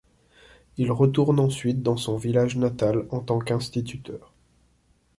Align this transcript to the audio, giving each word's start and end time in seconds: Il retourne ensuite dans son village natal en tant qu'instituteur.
Il 0.77 0.91
retourne 0.91 1.39
ensuite 1.39 1.83
dans 1.83 1.95
son 1.95 2.17
village 2.17 2.57
natal 2.57 3.05
en 3.11 3.19
tant 3.19 3.37
qu'instituteur. 3.37 4.33